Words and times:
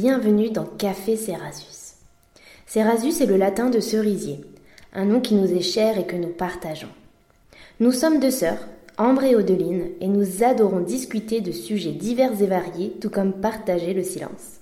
Bienvenue 0.00 0.50
dans 0.50 0.64
Café 0.64 1.16
Cerasus. 1.16 1.96
Cerasus 2.68 3.20
est 3.20 3.26
le 3.26 3.36
latin 3.36 3.68
de 3.68 3.80
cerisier, 3.80 4.38
un 4.94 5.06
nom 5.06 5.20
qui 5.20 5.34
nous 5.34 5.52
est 5.52 5.60
cher 5.60 5.98
et 5.98 6.06
que 6.06 6.14
nous 6.14 6.28
partageons. 6.28 6.94
Nous 7.80 7.90
sommes 7.90 8.20
deux 8.20 8.30
sœurs, 8.30 8.60
Ambre 8.96 9.24
et 9.24 9.34
Odeline, 9.34 9.88
et 10.00 10.06
nous 10.06 10.44
adorons 10.44 10.78
discuter 10.78 11.40
de 11.40 11.50
sujets 11.50 11.90
divers 11.90 12.40
et 12.40 12.46
variés, 12.46 12.92
tout 13.00 13.10
comme 13.10 13.32
partager 13.32 13.92
le 13.92 14.04
silence. 14.04 14.60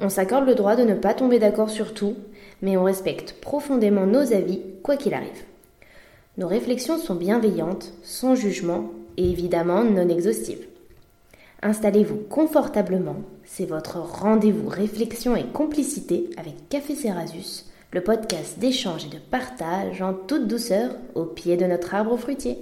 On 0.00 0.08
s'accorde 0.08 0.48
le 0.48 0.56
droit 0.56 0.74
de 0.74 0.82
ne 0.82 0.94
pas 0.94 1.14
tomber 1.14 1.38
d'accord 1.38 1.70
sur 1.70 1.94
tout, 1.94 2.16
mais 2.62 2.76
on 2.76 2.82
respecte 2.82 3.36
profondément 3.40 4.06
nos 4.06 4.32
avis, 4.32 4.60
quoi 4.82 4.96
qu'il 4.96 5.14
arrive. 5.14 5.44
Nos 6.36 6.48
réflexions 6.48 6.98
sont 6.98 7.14
bienveillantes, 7.14 7.92
sans 8.02 8.34
jugement 8.34 8.90
et 9.16 9.30
évidemment 9.30 9.84
non 9.84 10.08
exhaustives. 10.08 10.66
Installez-vous 11.64 12.16
confortablement, 12.28 13.22
c'est 13.44 13.66
votre 13.66 13.98
rendez-vous 13.98 14.68
réflexion 14.68 15.36
et 15.36 15.44
complicité 15.44 16.28
avec 16.36 16.68
Café 16.68 16.96
Cerasus, 16.96 17.66
le 17.92 18.00
podcast 18.00 18.58
d'échange 18.58 19.04
et 19.06 19.08
de 19.08 19.20
partage 19.30 20.02
en 20.02 20.12
toute 20.12 20.48
douceur 20.48 20.90
au 21.14 21.24
pied 21.24 21.56
de 21.56 21.64
notre 21.64 21.94
arbre 21.94 22.16
fruitier. 22.16 22.58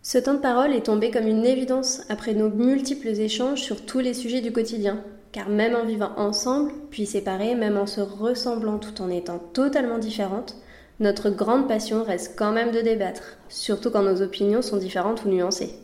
Ce 0.00 0.16
temps 0.16 0.32
de 0.32 0.38
parole 0.38 0.72
est 0.72 0.86
tombé 0.86 1.10
comme 1.10 1.26
une 1.26 1.44
évidence 1.44 2.00
après 2.08 2.32
nos 2.32 2.48
multiples 2.48 3.08
échanges 3.08 3.60
sur 3.60 3.84
tous 3.84 3.98
les 3.98 4.14
sujets 4.14 4.40
du 4.40 4.52
quotidien, 4.52 5.04
car 5.30 5.50
même 5.50 5.76
en 5.76 5.84
vivant 5.84 6.12
ensemble, 6.16 6.72
puis 6.90 7.04
séparés, 7.04 7.56
même 7.56 7.76
en 7.76 7.86
se 7.86 8.00
ressemblant 8.00 8.78
tout 8.78 9.02
en 9.02 9.10
étant 9.10 9.38
totalement 9.38 9.98
différentes, 9.98 10.56
notre 10.98 11.28
grande 11.28 11.68
passion 11.68 12.04
reste 12.04 12.38
quand 12.38 12.52
même 12.52 12.70
de 12.70 12.80
débattre, 12.80 13.36
surtout 13.50 13.90
quand 13.90 14.02
nos 14.02 14.22
opinions 14.22 14.62
sont 14.62 14.78
différentes 14.78 15.26
ou 15.26 15.28
nuancées. 15.28 15.74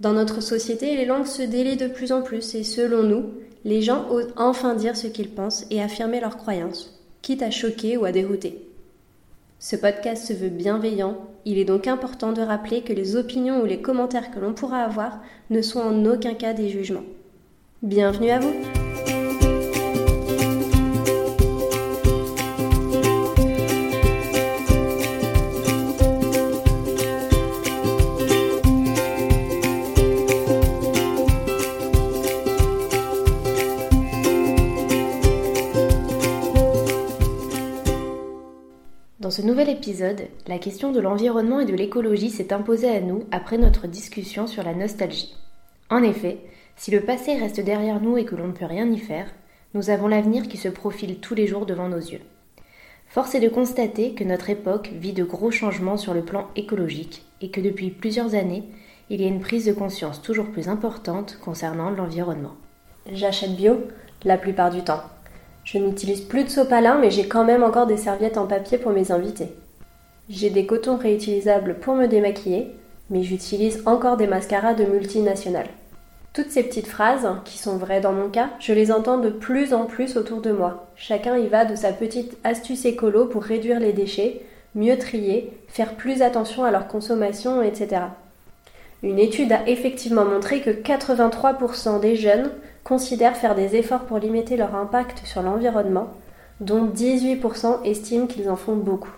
Dans 0.00 0.12
notre 0.12 0.42
société, 0.42 0.96
les 0.96 1.04
langues 1.04 1.26
se 1.26 1.42
délient 1.42 1.76
de 1.76 1.86
plus 1.86 2.10
en 2.10 2.22
plus 2.22 2.54
et 2.56 2.64
selon 2.64 3.04
nous, 3.04 3.30
les 3.64 3.80
gens 3.80 4.10
osent 4.10 4.32
enfin 4.36 4.74
dire 4.74 4.96
ce 4.96 5.06
qu'ils 5.06 5.30
pensent 5.30 5.66
et 5.70 5.80
affirmer 5.80 6.20
leurs 6.20 6.36
croyances, 6.36 7.00
quitte 7.22 7.42
à 7.42 7.50
choquer 7.50 7.96
ou 7.96 8.04
à 8.04 8.12
dérouter. 8.12 8.68
Ce 9.60 9.76
podcast 9.76 10.26
se 10.26 10.32
veut 10.32 10.48
bienveillant, 10.48 11.16
il 11.44 11.58
est 11.58 11.64
donc 11.64 11.86
important 11.86 12.32
de 12.32 12.42
rappeler 12.42 12.82
que 12.82 12.92
les 12.92 13.16
opinions 13.16 13.62
ou 13.62 13.66
les 13.66 13.80
commentaires 13.80 14.30
que 14.30 14.40
l'on 14.40 14.52
pourra 14.52 14.78
avoir 14.78 15.20
ne 15.50 15.62
sont 15.62 15.80
en 15.80 16.04
aucun 16.06 16.34
cas 16.34 16.54
des 16.54 16.68
jugements. 16.68 17.04
Bienvenue 17.82 18.30
à 18.30 18.40
vous 18.40 18.52
Dans 39.24 39.30
ce 39.30 39.40
nouvel 39.40 39.70
épisode, 39.70 40.28
la 40.46 40.58
question 40.58 40.92
de 40.92 41.00
l'environnement 41.00 41.58
et 41.58 41.64
de 41.64 41.74
l'écologie 41.74 42.28
s'est 42.28 42.52
imposée 42.52 42.94
à 42.94 43.00
nous 43.00 43.24
après 43.30 43.56
notre 43.56 43.86
discussion 43.86 44.46
sur 44.46 44.62
la 44.62 44.74
nostalgie. 44.74 45.34
En 45.88 46.02
effet, 46.02 46.40
si 46.76 46.90
le 46.90 47.00
passé 47.00 47.34
reste 47.38 47.58
derrière 47.58 48.02
nous 48.02 48.18
et 48.18 48.26
que 48.26 48.34
l'on 48.34 48.48
ne 48.48 48.52
peut 48.52 48.66
rien 48.66 48.86
y 48.92 48.98
faire, 48.98 49.26
nous 49.72 49.88
avons 49.88 50.08
l'avenir 50.08 50.46
qui 50.46 50.58
se 50.58 50.68
profile 50.68 51.20
tous 51.20 51.34
les 51.34 51.46
jours 51.46 51.64
devant 51.64 51.88
nos 51.88 51.96
yeux. 51.96 52.20
Force 53.08 53.34
est 53.34 53.40
de 53.40 53.48
constater 53.48 54.12
que 54.12 54.24
notre 54.24 54.50
époque 54.50 54.90
vit 54.92 55.14
de 55.14 55.24
gros 55.24 55.50
changements 55.50 55.96
sur 55.96 56.12
le 56.12 56.22
plan 56.22 56.48
écologique 56.54 57.24
et 57.40 57.50
que 57.50 57.62
depuis 57.62 57.88
plusieurs 57.88 58.34
années, 58.34 58.64
il 59.08 59.22
y 59.22 59.24
a 59.24 59.28
une 59.28 59.40
prise 59.40 59.64
de 59.64 59.72
conscience 59.72 60.20
toujours 60.20 60.50
plus 60.50 60.68
importante 60.68 61.38
concernant 61.42 61.88
l'environnement. 61.88 62.56
J'achète 63.10 63.56
bio 63.56 63.88
la 64.22 64.36
plupart 64.36 64.70
du 64.70 64.84
temps. 64.84 65.00
Je 65.64 65.78
n'utilise 65.78 66.20
plus 66.20 66.44
de 66.44 66.50
sopalin, 66.50 66.98
mais 66.98 67.10
j'ai 67.10 67.26
quand 67.26 67.44
même 67.44 67.62
encore 67.62 67.86
des 67.86 67.96
serviettes 67.96 68.38
en 68.38 68.46
papier 68.46 68.78
pour 68.78 68.92
mes 68.92 69.10
invités. 69.10 69.48
J'ai 70.28 70.50
des 70.50 70.66
cotons 70.66 70.96
réutilisables 70.96 71.78
pour 71.80 71.94
me 71.94 72.06
démaquiller, 72.06 72.70
mais 73.10 73.22
j'utilise 73.22 73.82
encore 73.86 74.16
des 74.16 74.26
mascaras 74.26 74.74
de 74.74 74.84
multinationales. 74.84 75.68
Toutes 76.34 76.50
ces 76.50 76.64
petites 76.64 76.86
phrases, 76.86 77.28
qui 77.44 77.58
sont 77.58 77.76
vraies 77.76 78.00
dans 78.00 78.12
mon 78.12 78.28
cas, 78.28 78.50
je 78.58 78.72
les 78.72 78.90
entends 78.90 79.18
de 79.18 79.30
plus 79.30 79.72
en 79.72 79.84
plus 79.84 80.16
autour 80.16 80.40
de 80.40 80.50
moi. 80.50 80.88
Chacun 80.96 81.36
y 81.36 81.46
va 81.46 81.64
de 81.64 81.76
sa 81.76 81.92
petite 81.92 82.36
astuce 82.42 82.84
écolo 82.84 83.26
pour 83.26 83.42
réduire 83.42 83.78
les 83.78 83.92
déchets, 83.92 84.40
mieux 84.74 84.98
trier, 84.98 85.52
faire 85.68 85.94
plus 85.94 86.22
attention 86.22 86.64
à 86.64 86.70
leur 86.70 86.88
consommation, 86.88 87.62
etc. 87.62 88.02
Une 89.02 89.18
étude 89.18 89.52
a 89.52 89.68
effectivement 89.68 90.24
montré 90.24 90.60
que 90.60 90.70
83% 90.70 92.00
des 92.00 92.16
jeunes 92.16 92.50
considèrent 92.84 93.36
faire 93.36 93.54
des 93.54 93.76
efforts 93.76 94.04
pour 94.04 94.18
limiter 94.18 94.56
leur 94.56 94.74
impact 94.74 95.22
sur 95.24 95.42
l'environnement, 95.42 96.08
dont 96.60 96.86
18% 96.86 97.82
estiment 97.84 98.26
qu'ils 98.26 98.50
en 98.50 98.56
font 98.56 98.76
beaucoup. 98.76 99.10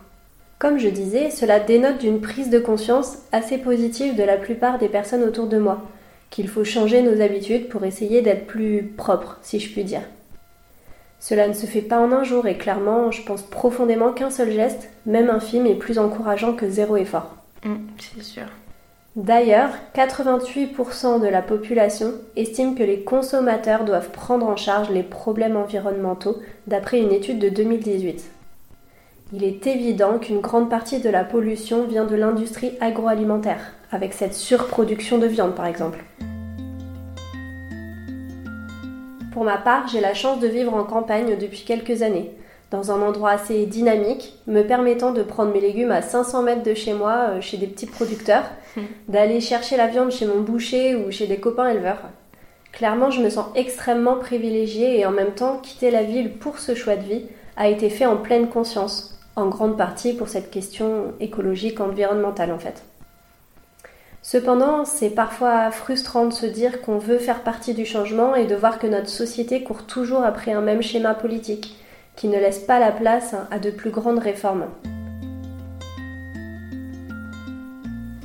Comme 0.58 0.78
je 0.78 0.88
disais, 0.88 1.30
cela 1.30 1.60
dénote 1.60 1.98
d'une 1.98 2.20
prise 2.20 2.48
de 2.48 2.58
conscience 2.58 3.18
assez 3.32 3.58
positive 3.58 4.16
de 4.16 4.22
la 4.22 4.38
plupart 4.38 4.78
des 4.78 4.88
personnes 4.88 5.22
autour 5.22 5.48
de 5.48 5.58
moi, 5.58 5.82
qu'il 6.30 6.48
faut 6.48 6.64
changer 6.64 7.02
nos 7.02 7.20
habitudes 7.20 7.68
pour 7.68 7.84
essayer 7.84 8.22
d'être 8.22 8.46
plus 8.46 8.94
propre, 8.96 9.38
si 9.42 9.60
je 9.60 9.70
puis 9.70 9.84
dire. 9.84 10.02
Cela 11.20 11.48
ne 11.48 11.52
se 11.52 11.66
fait 11.66 11.82
pas 11.82 11.98
en 11.98 12.12
un 12.12 12.24
jour 12.24 12.46
et 12.46 12.56
clairement, 12.56 13.10
je 13.10 13.22
pense 13.22 13.42
profondément 13.42 14.12
qu'un 14.12 14.30
seul 14.30 14.50
geste, 14.50 14.88
même 15.06 15.28
infime, 15.28 15.66
est 15.66 15.74
plus 15.74 15.98
encourageant 15.98 16.54
que 16.54 16.70
zéro 16.70 16.96
effort. 16.96 17.36
Mmh, 17.64 17.76
c'est 17.98 18.22
sûr. 18.22 18.46
D'ailleurs, 19.16 19.70
88% 19.94 21.22
de 21.22 21.26
la 21.26 21.40
population 21.40 22.12
estime 22.36 22.74
que 22.74 22.82
les 22.82 23.00
consommateurs 23.00 23.86
doivent 23.86 24.10
prendre 24.10 24.46
en 24.46 24.56
charge 24.56 24.90
les 24.90 25.02
problèmes 25.02 25.56
environnementaux 25.56 26.36
d'après 26.66 27.00
une 27.00 27.12
étude 27.12 27.38
de 27.38 27.48
2018. 27.48 28.30
Il 29.32 29.42
est 29.42 29.66
évident 29.66 30.18
qu'une 30.18 30.42
grande 30.42 30.68
partie 30.68 31.00
de 31.00 31.08
la 31.08 31.24
pollution 31.24 31.86
vient 31.86 32.04
de 32.04 32.14
l'industrie 32.14 32.72
agroalimentaire, 32.82 33.72
avec 33.90 34.12
cette 34.12 34.34
surproduction 34.34 35.16
de 35.16 35.26
viande 35.26 35.54
par 35.54 35.64
exemple. 35.64 36.04
Pour 39.32 39.44
ma 39.44 39.56
part, 39.56 39.88
j'ai 39.88 40.00
la 40.00 40.12
chance 40.12 40.40
de 40.40 40.46
vivre 40.46 40.74
en 40.74 40.84
campagne 40.84 41.38
depuis 41.38 41.64
quelques 41.64 42.02
années, 42.02 42.32
dans 42.70 42.90
un 42.90 43.00
endroit 43.00 43.30
assez 43.30 43.64
dynamique, 43.64 44.34
me 44.46 44.60
permettant 44.60 45.12
de 45.12 45.22
prendre 45.22 45.54
mes 45.54 45.60
légumes 45.62 45.92
à 45.92 46.02
500 46.02 46.42
mètres 46.42 46.64
de 46.64 46.74
chez 46.74 46.92
moi, 46.92 47.28
euh, 47.30 47.40
chez 47.40 47.56
des 47.56 47.66
petits 47.66 47.86
producteurs, 47.86 48.44
d'aller 49.08 49.40
chercher 49.40 49.76
la 49.76 49.86
viande 49.86 50.10
chez 50.10 50.26
mon 50.26 50.40
boucher 50.40 50.94
ou 50.94 51.10
chez 51.10 51.26
des 51.26 51.38
copains 51.38 51.68
éleveurs. 51.68 52.02
Clairement, 52.72 53.10
je 53.10 53.22
me 53.22 53.30
sens 53.30 53.46
extrêmement 53.54 54.16
privilégiée 54.16 54.98
et 54.98 55.06
en 55.06 55.10
même 55.10 55.34
temps, 55.34 55.58
quitter 55.62 55.90
la 55.90 56.02
ville 56.02 56.32
pour 56.32 56.58
ce 56.58 56.74
choix 56.74 56.96
de 56.96 57.04
vie 57.04 57.26
a 57.56 57.68
été 57.68 57.88
fait 57.88 58.06
en 58.06 58.18
pleine 58.18 58.48
conscience, 58.48 59.18
en 59.34 59.48
grande 59.48 59.78
partie 59.78 60.12
pour 60.12 60.28
cette 60.28 60.50
question 60.50 61.14
écologique, 61.20 61.80
environnementale 61.80 62.52
en 62.52 62.58
fait. 62.58 62.84
Cependant, 64.20 64.84
c'est 64.84 65.10
parfois 65.10 65.70
frustrant 65.70 66.26
de 66.26 66.32
se 66.32 66.46
dire 66.46 66.82
qu'on 66.82 66.98
veut 66.98 67.18
faire 67.18 67.44
partie 67.44 67.74
du 67.74 67.86
changement 67.86 68.34
et 68.34 68.44
de 68.44 68.56
voir 68.56 68.80
que 68.80 68.88
notre 68.88 69.08
société 69.08 69.62
court 69.62 69.84
toujours 69.84 70.24
après 70.24 70.52
un 70.52 70.62
même 70.62 70.82
schéma 70.82 71.14
politique, 71.14 71.76
qui 72.16 72.26
ne 72.26 72.38
laisse 72.38 72.58
pas 72.58 72.80
la 72.80 72.90
place 72.90 73.36
à 73.50 73.58
de 73.58 73.70
plus 73.70 73.90
grandes 73.90 74.18
réformes. 74.18 74.66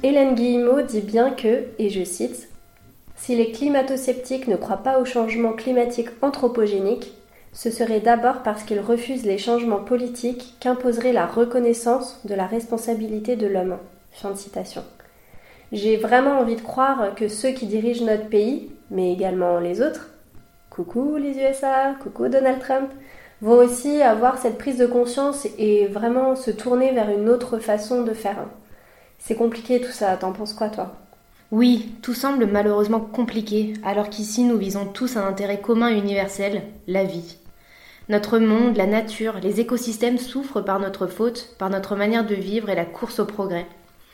Hélène 0.04 0.34
Guillemot 0.34 0.82
dit 0.82 1.02
bien 1.02 1.30
que, 1.30 1.66
et 1.78 1.92
je 1.92 2.04
cite, 2.04 2.50
Si 3.16 3.36
les 3.36 3.52
climato-sceptiques 3.52 4.48
ne 4.48 4.56
croient 4.56 4.78
pas 4.78 5.00
au 5.00 5.06
changement 5.06 5.54
climatique 5.54 6.10
anthropogénique, 6.24 7.14
ce 7.54 7.70
serait 7.70 8.00
d'abord 8.00 8.42
parce 8.42 8.64
qu'ils 8.64 8.80
refusent 8.80 9.26
les 9.26 9.38
changements 9.38 9.84
politiques 9.84 10.56
qu'imposerait 10.60 11.14
la 11.14 11.28
reconnaissance 11.28 12.20
de 12.26 12.34
la 12.34 12.48
responsabilité 12.48 13.36
de 13.36 13.46
l'homme. 13.46 13.78
Fin 14.12 14.32
de 14.32 14.38
citation. 14.38 14.84
J'ai 15.72 15.98
vraiment 15.98 16.40
envie 16.40 16.56
de 16.56 16.62
croire 16.62 17.14
que 17.14 17.28
ceux 17.28 17.52
qui 17.52 17.68
dirigent 17.68 18.04
notre 18.06 18.28
pays, 18.28 18.72
mais 18.90 19.14
également 19.14 19.60
les 19.60 19.84
autres, 19.84 20.10
coucou 20.72 21.18
les 21.18 21.38
USA, 21.38 21.94
coucou 22.02 22.28
Donald 22.28 22.60
Trump, 22.60 22.90
vont 23.42 23.58
aussi 23.58 24.02
avoir 24.02 24.40
cette 24.40 24.58
prise 24.58 24.80
de 24.80 24.88
conscience 24.88 25.48
et 25.60 25.86
vraiment 25.86 26.36
se 26.36 26.50
tourner 26.50 26.92
vers 26.92 27.10
une 27.12 27.30
autre 27.30 27.60
façon 27.60 28.02
de 28.02 28.14
faire. 28.14 28.48
C'est 29.24 29.36
compliqué 29.36 29.80
tout 29.80 29.92
ça, 29.92 30.18
t'en 30.18 30.32
penses 30.32 30.54
quoi 30.54 30.70
toi? 30.70 30.96
Oui, 31.52 31.94
tout 32.02 32.16
semble 32.16 32.48
malheureusement 32.48 33.00
compliqué, 33.00 33.74
alors 33.86 34.10
qu'ici 34.10 34.44
nous 34.44 34.58
visons 34.58 34.88
tous 34.88 35.16
un 35.16 35.28
intérêt 35.28 35.62
commun 35.62 35.90
universel, 35.90 36.64
la 36.88 37.04
vie. 37.04 37.38
Notre 38.10 38.40
monde, 38.40 38.78
la 38.78 38.88
nature, 38.88 39.36
les 39.40 39.60
écosystèmes 39.60 40.18
souffrent 40.18 40.62
par 40.62 40.80
notre 40.80 41.06
faute, 41.06 41.56
par 41.60 41.70
notre 41.70 41.96
manière 41.96 42.26
de 42.26 42.34
vivre 42.34 42.72
et 42.72 42.76
la 42.76 42.84
course 42.84 43.20
au 43.20 43.26
progrès. 43.26 43.68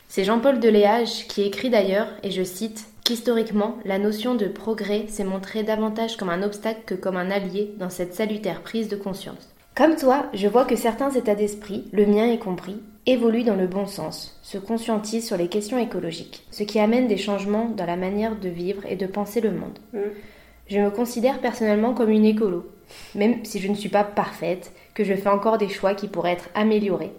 C'est 0.08 0.24
Jean-Paul 0.24 0.60
Deléage 0.60 1.26
qui 1.26 1.40
écrit 1.40 1.70
d'ailleurs, 1.70 2.08
et 2.22 2.30
je 2.30 2.42
cite, 2.42 2.84
qu'historiquement, 3.02 3.78
la 3.86 3.98
notion 3.98 4.34
de 4.34 4.46
progrès 4.46 5.06
s'est 5.08 5.24
montrée 5.24 5.62
davantage 5.62 6.18
comme 6.18 6.28
un 6.28 6.42
obstacle 6.42 6.82
que 6.84 6.94
comme 6.94 7.16
un 7.16 7.30
allié 7.30 7.72
dans 7.78 7.90
cette 7.90 8.14
salutaire 8.14 8.60
prise 8.60 8.88
de 8.88 8.96
conscience. 8.96 9.54
Comme 9.78 9.94
toi, 9.94 10.26
je 10.34 10.48
vois 10.48 10.64
que 10.64 10.74
certains 10.74 11.10
états 11.10 11.36
d'esprit, 11.36 11.84
le 11.92 12.04
mien 12.04 12.26
y 12.26 12.36
compris, 12.40 12.82
évoluent 13.06 13.44
dans 13.44 13.54
le 13.54 13.68
bon 13.68 13.86
sens, 13.86 14.36
se 14.42 14.58
conscientisent 14.58 15.24
sur 15.24 15.36
les 15.36 15.46
questions 15.46 15.78
écologiques, 15.78 16.44
ce 16.50 16.64
qui 16.64 16.80
amène 16.80 17.06
des 17.06 17.16
changements 17.16 17.68
dans 17.68 17.86
la 17.86 17.94
manière 17.94 18.34
de 18.34 18.48
vivre 18.48 18.84
et 18.86 18.96
de 18.96 19.06
penser 19.06 19.40
le 19.40 19.52
monde. 19.52 19.78
Mm. 19.92 19.98
Je 20.66 20.80
me 20.80 20.90
considère 20.90 21.40
personnellement 21.40 21.94
comme 21.94 22.10
une 22.10 22.24
écolo, 22.24 22.68
même 23.14 23.44
si 23.44 23.60
je 23.60 23.68
ne 23.68 23.76
suis 23.76 23.88
pas 23.88 24.02
parfaite, 24.02 24.72
que 24.94 25.04
je 25.04 25.14
fais 25.14 25.28
encore 25.28 25.58
des 25.58 25.68
choix 25.68 25.94
qui 25.94 26.08
pourraient 26.08 26.32
être 26.32 26.50
améliorés. 26.56 27.12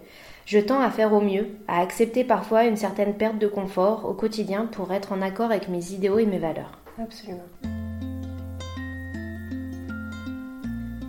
Je 0.44 0.58
tends 0.58 0.82
à 0.82 0.90
faire 0.90 1.14
au 1.14 1.22
mieux, 1.22 1.48
à 1.66 1.80
accepter 1.80 2.24
parfois 2.24 2.66
une 2.66 2.76
certaine 2.76 3.14
perte 3.14 3.38
de 3.38 3.48
confort 3.48 4.04
au 4.04 4.12
quotidien 4.12 4.66
pour 4.66 4.92
être 4.92 5.12
en 5.12 5.22
accord 5.22 5.50
avec 5.50 5.68
mes 5.68 5.92
idéaux 5.92 6.18
et 6.18 6.26
mes 6.26 6.38
valeurs. 6.38 6.78
Absolument. 7.02 7.40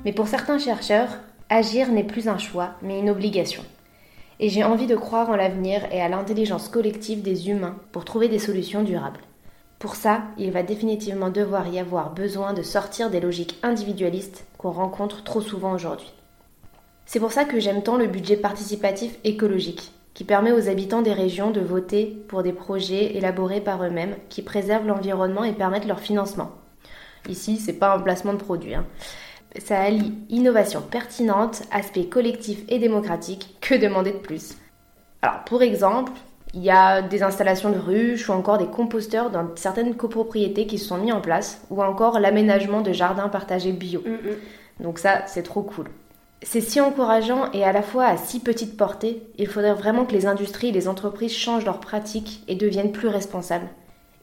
Mais 0.05 0.13
pour 0.13 0.29
certains 0.29 0.57
chercheurs, 0.57 1.19
agir 1.51 1.91
n'est 1.91 2.05
plus 2.05 2.29
un 2.29 2.37
choix, 2.37 2.71
mais 2.81 2.97
une 2.97 3.09
obligation. 3.09 3.63
Et 4.39 4.49
j'ai 4.49 4.63
envie 4.63 4.87
de 4.87 4.95
croire 4.95 5.29
en 5.29 5.35
l'avenir 5.35 5.85
et 5.91 6.01
à 6.01 6.07
l'intelligence 6.07 6.69
collective 6.69 7.21
des 7.21 7.49
humains 7.49 7.75
pour 7.91 8.05
trouver 8.05 8.29
des 8.29 8.39
solutions 8.39 8.83
durables. 8.83 9.19
Pour 9.77 9.95
ça, 9.95 10.21
il 10.37 10.51
va 10.51 10.63
définitivement 10.63 11.29
devoir 11.29 11.67
y 11.67 11.77
avoir 11.77 12.13
besoin 12.13 12.53
de 12.53 12.61
sortir 12.61 13.09
des 13.09 13.19
logiques 13.19 13.59
individualistes 13.63 14.45
qu'on 14.57 14.71
rencontre 14.71 15.23
trop 15.23 15.41
souvent 15.41 15.73
aujourd'hui. 15.73 16.11
C'est 17.05 17.19
pour 17.19 17.33
ça 17.33 17.43
que 17.43 17.59
j'aime 17.59 17.83
tant 17.83 17.97
le 17.97 18.07
budget 18.07 18.37
participatif 18.37 19.17
écologique, 19.25 19.91
qui 20.13 20.23
permet 20.23 20.53
aux 20.53 20.69
habitants 20.69 21.01
des 21.01 21.13
régions 21.13 21.51
de 21.51 21.59
voter 21.59 22.23
pour 22.29 22.43
des 22.43 22.53
projets 22.53 23.17
élaborés 23.17 23.61
par 23.61 23.83
eux-mêmes 23.83 24.15
qui 24.29 24.41
préservent 24.41 24.87
l'environnement 24.87 25.43
et 25.43 25.51
permettent 25.51 25.87
leur 25.87 25.99
financement. 25.99 26.51
Ici, 27.27 27.57
c'est 27.57 27.73
pas 27.73 27.93
un 27.93 27.99
placement 27.99 28.33
de 28.33 28.39
produit. 28.39 28.73
Hein. 28.73 28.85
Ça 29.59 29.81
allie 29.81 30.13
innovation 30.29 30.81
pertinente, 30.81 31.63
aspect 31.71 32.05
collectif 32.05 32.59
et 32.69 32.79
démocratique. 32.79 33.57
Que 33.59 33.75
demander 33.75 34.11
de 34.11 34.17
plus? 34.17 34.55
Alors, 35.21 35.43
pour 35.43 35.61
exemple, 35.61 36.13
il 36.53 36.63
y 36.63 36.71
a 36.71 37.01
des 37.01 37.21
installations 37.23 37.69
de 37.69 37.77
ruches 37.77 38.29
ou 38.29 38.33
encore 38.33 38.57
des 38.57 38.67
composteurs 38.67 39.29
dans 39.29 39.47
certaines 39.55 39.95
copropriétés 39.95 40.67
qui 40.67 40.77
se 40.77 40.87
sont 40.87 40.97
mis 40.97 41.11
en 41.11 41.21
place, 41.21 41.61
ou 41.69 41.83
encore 41.83 42.19
l'aménagement 42.19 42.81
de 42.81 42.93
jardins 42.93 43.29
partagés 43.29 43.71
bio. 43.71 44.01
Mm, 44.01 44.11
mm. 44.11 44.83
Donc 44.83 44.99
ça, 44.99 45.23
c'est 45.27 45.43
trop 45.43 45.61
cool. 45.61 45.87
C'est 46.43 46.61
si 46.61 46.81
encourageant 46.81 47.51
et 47.51 47.63
à 47.63 47.71
la 47.71 47.83
fois 47.83 48.05
à 48.05 48.17
si 48.17 48.39
petite 48.39 48.75
portée, 48.75 49.21
il 49.37 49.47
faudrait 49.47 49.75
vraiment 49.75 50.05
que 50.05 50.13
les 50.13 50.25
industries 50.25 50.69
et 50.69 50.73
les 50.73 50.87
entreprises 50.87 51.35
changent 51.35 51.65
leurs 51.65 51.79
pratiques 51.79 52.43
et 52.47 52.55
deviennent 52.55 52.91
plus 52.91 53.09
responsables. 53.09 53.67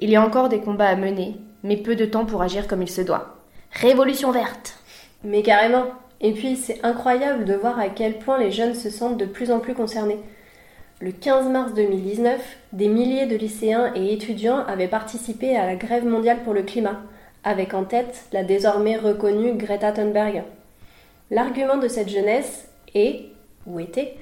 Il 0.00 0.10
y 0.10 0.16
a 0.16 0.24
encore 0.24 0.48
des 0.48 0.60
combats 0.60 0.88
à 0.88 0.96
mener, 0.96 1.36
mais 1.62 1.76
peu 1.76 1.94
de 1.94 2.04
temps 2.04 2.24
pour 2.24 2.42
agir 2.42 2.66
comme 2.66 2.82
il 2.82 2.90
se 2.90 3.02
doit. 3.02 3.36
Révolution 3.70 4.32
verte 4.32 4.77
Mais 5.24 5.42
carrément 5.42 5.86
Et 6.20 6.32
puis 6.32 6.56
c'est 6.56 6.84
incroyable 6.84 7.44
de 7.44 7.54
voir 7.54 7.78
à 7.78 7.88
quel 7.88 8.18
point 8.18 8.38
les 8.38 8.50
jeunes 8.50 8.74
se 8.74 8.90
sentent 8.90 9.18
de 9.18 9.24
plus 9.24 9.50
en 9.50 9.60
plus 9.60 9.74
concernés. 9.74 10.18
Le 11.00 11.12
15 11.12 11.48
mars 11.50 11.74
2019, 11.74 12.40
des 12.72 12.88
milliers 12.88 13.26
de 13.26 13.36
lycéens 13.36 13.92
et 13.94 14.12
étudiants 14.12 14.64
avaient 14.66 14.88
participé 14.88 15.56
à 15.56 15.64
la 15.64 15.76
grève 15.76 16.04
mondiale 16.04 16.42
pour 16.42 16.54
le 16.54 16.62
climat, 16.62 17.02
avec 17.44 17.72
en 17.72 17.84
tête 17.84 18.24
la 18.32 18.42
désormais 18.42 18.96
reconnue 18.96 19.54
Greta 19.54 19.92
Thunberg. 19.92 20.42
L'argument 21.30 21.76
de 21.76 21.86
cette 21.86 22.08
jeunesse 22.08 22.68
est, 22.96 23.26
ou 23.66 23.78
était, 23.78 24.16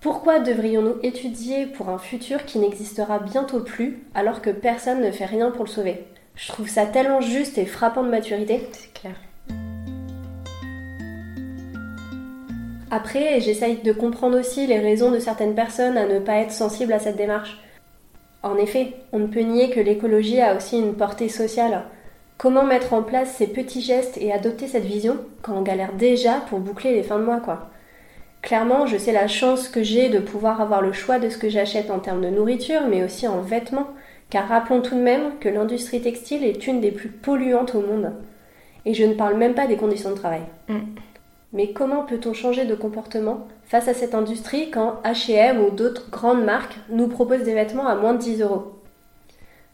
pourquoi 0.00 0.40
devrions-nous 0.40 0.96
étudier 1.02 1.66
pour 1.66 1.90
un 1.90 1.98
futur 1.98 2.44
qui 2.46 2.58
n'existera 2.58 3.18
bientôt 3.18 3.60
plus 3.60 4.02
alors 4.14 4.40
que 4.40 4.50
personne 4.50 5.02
ne 5.02 5.10
fait 5.10 5.26
rien 5.26 5.50
pour 5.50 5.64
le 5.64 5.70
sauver? 5.70 6.04
Je 6.36 6.48
trouve 6.48 6.68
ça 6.68 6.86
tellement 6.86 7.20
juste 7.20 7.58
et 7.58 7.66
frappant 7.66 8.02
de 8.02 8.08
maturité. 8.08 8.66
C'est 8.72 8.94
clair. 8.94 9.16
Après, 12.94 13.40
j'essaye 13.40 13.76
de 13.78 13.92
comprendre 13.94 14.38
aussi 14.38 14.66
les 14.66 14.78
raisons 14.78 15.10
de 15.10 15.18
certaines 15.18 15.54
personnes 15.54 15.96
à 15.96 16.04
ne 16.04 16.18
pas 16.18 16.34
être 16.34 16.52
sensibles 16.52 16.92
à 16.92 16.98
cette 16.98 17.16
démarche. 17.16 17.58
En 18.42 18.58
effet, 18.58 18.92
on 19.14 19.18
ne 19.18 19.28
peut 19.28 19.40
nier 19.40 19.70
que 19.70 19.80
l'écologie 19.80 20.42
a 20.42 20.54
aussi 20.54 20.78
une 20.78 20.92
portée 20.92 21.30
sociale. 21.30 21.84
Comment 22.36 22.64
mettre 22.64 22.92
en 22.92 23.02
place 23.02 23.32
ces 23.34 23.46
petits 23.46 23.80
gestes 23.80 24.18
et 24.18 24.30
adopter 24.30 24.68
cette 24.68 24.84
vision 24.84 25.16
quand 25.40 25.54
on 25.54 25.62
galère 25.62 25.94
déjà 25.94 26.40
pour 26.50 26.58
boucler 26.58 26.92
les 26.92 27.02
fins 27.02 27.18
de 27.18 27.24
mois, 27.24 27.40
quoi? 27.40 27.70
Clairement, 28.42 28.84
je 28.84 28.98
sais 28.98 29.12
la 29.12 29.26
chance 29.26 29.68
que 29.68 29.82
j'ai 29.82 30.10
de 30.10 30.18
pouvoir 30.18 30.60
avoir 30.60 30.82
le 30.82 30.92
choix 30.92 31.18
de 31.18 31.30
ce 31.30 31.38
que 31.38 31.48
j'achète 31.48 31.90
en 31.90 31.98
termes 31.98 32.20
de 32.20 32.28
nourriture, 32.28 32.82
mais 32.90 33.02
aussi 33.02 33.26
en 33.26 33.40
vêtements, 33.40 33.88
car 34.28 34.48
rappelons 34.48 34.82
tout 34.82 34.96
de 34.96 35.00
même 35.00 35.38
que 35.40 35.48
l'industrie 35.48 36.02
textile 36.02 36.44
est 36.44 36.66
une 36.66 36.82
des 36.82 36.90
plus 36.90 37.08
polluantes 37.08 37.74
au 37.74 37.80
monde. 37.80 38.12
Et 38.84 38.92
je 38.92 39.04
ne 39.04 39.14
parle 39.14 39.38
même 39.38 39.54
pas 39.54 39.66
des 39.66 39.76
conditions 39.76 40.10
de 40.10 40.16
travail. 40.16 40.42
Mm. 40.68 40.80
Mais 41.52 41.72
comment 41.72 42.04
peut-on 42.04 42.32
changer 42.32 42.64
de 42.64 42.74
comportement 42.74 43.46
face 43.64 43.88
à 43.88 43.94
cette 43.94 44.14
industrie 44.14 44.70
quand 44.70 45.02
HM 45.04 45.60
ou 45.60 45.70
d'autres 45.70 46.10
grandes 46.10 46.44
marques 46.44 46.78
nous 46.88 47.08
proposent 47.08 47.44
des 47.44 47.54
vêtements 47.54 47.86
à 47.86 47.94
moins 47.94 48.14
de 48.14 48.18
10 48.18 48.42
euros? 48.42 48.72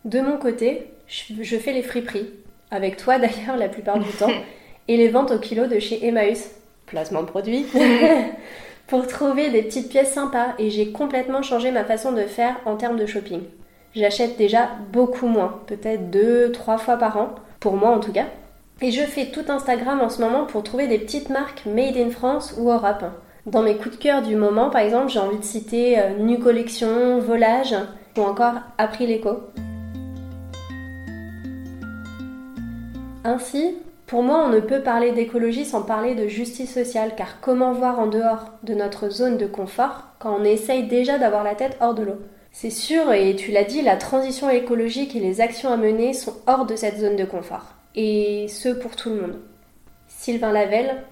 De 0.04 0.20
mon 0.20 0.38
côté, 0.38 0.92
je 1.06 1.56
fais 1.56 1.72
les 1.72 1.82
friperies 1.82 2.30
avec 2.70 2.96
toi 2.96 3.18
d'ailleurs 3.18 3.56
la 3.56 3.68
plupart 3.68 3.98
du 3.98 4.10
temps, 4.10 4.30
et 4.88 4.96
les 4.96 5.08
ventes 5.08 5.30
au 5.30 5.38
kilo 5.38 5.66
de 5.66 5.78
chez 5.78 6.06
Emmaüs, 6.06 6.50
placement 6.86 7.22
de 7.22 7.28
produit, 7.28 7.66
pour 8.86 9.06
trouver 9.06 9.50
des 9.50 9.62
petites 9.62 9.90
pièces 9.90 10.12
sympas 10.12 10.54
et 10.58 10.70
j'ai 10.70 10.92
complètement 10.92 11.42
changé 11.42 11.70
ma 11.70 11.84
façon 11.84 12.12
de 12.12 12.22
faire 12.22 12.56
en 12.64 12.76
termes 12.76 12.98
de 12.98 13.06
shopping. 13.06 13.42
J'achète 13.94 14.36
déjà 14.36 14.70
beaucoup 14.92 15.26
moins, 15.26 15.60
peut-être 15.66 16.10
deux, 16.10 16.52
trois 16.52 16.78
fois 16.78 16.96
par 16.96 17.16
an, 17.18 17.34
pour 17.60 17.76
moi 17.76 17.90
en 17.90 18.00
tout 18.00 18.12
cas. 18.12 18.26
Et 18.80 18.92
je 18.92 19.02
fais 19.02 19.26
tout 19.26 19.44
Instagram 19.48 20.00
en 20.00 20.08
ce 20.08 20.20
moment 20.20 20.46
pour 20.46 20.62
trouver 20.62 20.86
des 20.86 20.98
petites 20.98 21.30
marques 21.30 21.66
made 21.66 21.96
in 21.96 22.10
France 22.10 22.54
ou 22.58 22.70
Europe. 22.70 23.04
Dans 23.44 23.62
mes 23.62 23.76
coups 23.76 23.96
de 23.96 24.02
cœur 24.02 24.22
du 24.22 24.36
moment, 24.36 24.70
par 24.70 24.82
exemple, 24.82 25.08
j'ai 25.08 25.18
envie 25.18 25.38
de 25.38 25.44
citer 25.44 25.98
euh, 25.98 26.16
Nu 26.18 26.38
Collection, 26.38 27.18
Volage 27.18 27.74
ou 28.16 28.20
encore 28.20 28.54
April 28.76 29.10
Eco. 29.10 29.40
Ainsi, 33.24 33.74
pour 34.06 34.22
moi, 34.22 34.44
on 34.44 34.48
ne 34.48 34.60
peut 34.60 34.80
parler 34.80 35.10
d'écologie 35.10 35.64
sans 35.64 35.82
parler 35.82 36.14
de 36.14 36.28
justice 36.28 36.72
sociale, 36.72 37.12
car 37.16 37.40
comment 37.40 37.72
voir 37.72 37.98
en 37.98 38.06
dehors 38.06 38.52
de 38.62 38.74
notre 38.74 39.10
zone 39.10 39.38
de 39.38 39.46
confort 39.46 40.04
quand 40.20 40.36
on 40.38 40.44
essaye 40.44 40.86
déjà 40.86 41.18
d'avoir 41.18 41.42
la 41.42 41.54
tête 41.54 41.76
hors 41.80 41.94
de 41.94 42.04
l'eau? 42.04 42.18
C'est 42.52 42.70
sûr, 42.70 43.12
et 43.12 43.34
tu 43.34 43.50
l'as 43.50 43.64
dit, 43.64 43.82
la 43.82 43.96
transition 43.96 44.48
écologique 44.48 45.16
et 45.16 45.20
les 45.20 45.40
actions 45.40 45.72
à 45.72 45.76
mener 45.76 46.12
sont 46.12 46.34
hors 46.46 46.64
de 46.64 46.76
cette 46.76 46.98
zone 46.98 47.16
de 47.16 47.24
confort, 47.24 47.74
et 48.00 48.46
ce 48.46 48.68
pour 48.68 48.94
tout 48.94 49.10
le 49.10 49.20
monde. 49.20 49.40
Sylvain 50.06 50.52
Lavelle 50.52 51.02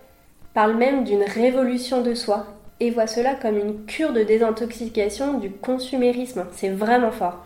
parle 0.54 0.76
même 0.76 1.02
d'une 1.02 1.24
révolution 1.24 2.00
de 2.00 2.14
soi, 2.14 2.46
et 2.78 2.92
voit 2.92 3.08
cela 3.08 3.34
comme 3.34 3.58
une 3.58 3.86
cure 3.86 4.12
de 4.12 4.22
désintoxication 4.22 5.38
du 5.40 5.50
consumérisme. 5.50 6.46
C'est 6.52 6.68
vraiment 6.68 7.10
fort. 7.10 7.44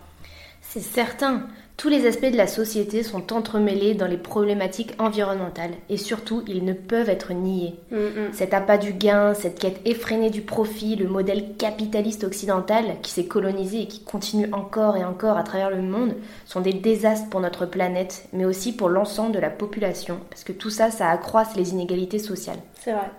C'est 0.60 0.82
certain. 0.82 1.46
Tous 1.80 1.88
les 1.88 2.06
aspects 2.06 2.30
de 2.30 2.36
la 2.36 2.46
société 2.46 3.02
sont 3.02 3.32
entremêlés 3.32 3.94
dans 3.94 4.06
les 4.06 4.18
problématiques 4.18 4.92
environnementales 4.98 5.70
et 5.88 5.96
surtout 5.96 6.42
ils 6.46 6.62
ne 6.62 6.74
peuvent 6.74 7.08
être 7.08 7.32
niés. 7.32 7.74
Mm, 7.90 7.96
mm. 7.96 8.32
Cet 8.34 8.52
appât 8.52 8.76
du 8.76 8.92
gain, 8.92 9.32
cette 9.32 9.58
quête 9.58 9.80
effrénée 9.86 10.28
du 10.28 10.42
profit, 10.42 10.94
le 10.94 11.08
modèle 11.08 11.56
capitaliste 11.56 12.24
occidental 12.24 12.96
qui 13.00 13.10
s'est 13.10 13.24
colonisé 13.24 13.80
et 13.80 13.86
qui 13.86 14.04
continue 14.04 14.52
encore 14.52 14.98
et 14.98 15.04
encore 15.06 15.38
à 15.38 15.42
travers 15.42 15.70
le 15.70 15.80
monde 15.80 16.16
sont 16.44 16.60
des 16.60 16.74
désastres 16.74 17.30
pour 17.30 17.40
notre 17.40 17.64
planète 17.64 18.28
mais 18.34 18.44
aussi 18.44 18.76
pour 18.76 18.90
l'ensemble 18.90 19.32
de 19.32 19.38
la 19.38 19.48
population 19.48 20.20
parce 20.28 20.44
que 20.44 20.52
tout 20.52 20.68
ça, 20.68 20.90
ça 20.90 21.08
accroisse 21.08 21.56
les 21.56 21.70
inégalités 21.70 22.18
sociales. 22.18 22.60
C'est 22.74 22.92
vrai. 22.92 23.10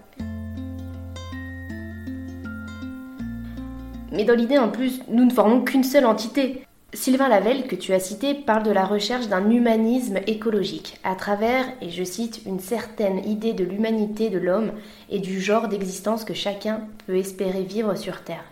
Mais 4.11 4.23
dans 4.23 4.35
l'idée 4.35 4.59
en 4.59 4.69
plus, 4.69 5.01
nous 5.07 5.25
ne 5.25 5.33
formons 5.33 5.61
qu'une 5.61 5.83
seule 5.83 6.05
entité. 6.05 6.61
Sylvain 6.93 7.29
Lavelle, 7.29 7.67
que 7.67 7.75
tu 7.75 7.93
as 7.93 7.99
cité, 7.99 8.33
parle 8.33 8.63
de 8.63 8.71
la 8.71 8.83
recherche 8.83 9.29
d'un 9.29 9.49
humanisme 9.49 10.19
écologique, 10.27 10.99
à 11.05 11.15
travers, 11.15 11.65
et 11.81 11.89
je 11.89 12.03
cite, 12.03 12.41
une 12.45 12.59
certaine 12.59 13.25
idée 13.25 13.53
de 13.53 13.63
l'humanité 13.63 14.29
de 14.29 14.37
l'homme 14.37 14.73
et 15.09 15.19
du 15.19 15.39
genre 15.39 15.69
d'existence 15.69 16.25
que 16.25 16.33
chacun 16.33 16.81
peut 17.07 17.15
espérer 17.15 17.63
vivre 17.63 17.95
sur 17.95 18.23
Terre. 18.23 18.43